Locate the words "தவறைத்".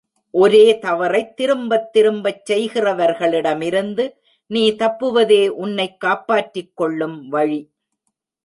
0.81-1.33